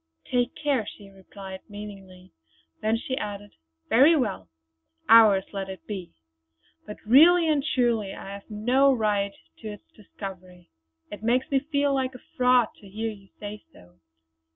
[0.25, 2.31] "Take care!" she replied, meaningly,
[2.81, 3.51] then she added:
[3.87, 4.49] "Very well!
[5.07, 6.11] Ours let it be.
[6.87, 10.71] But really and truly I have no right to its discovery;
[11.11, 13.99] it makes me feel like a fraud to hear you say so."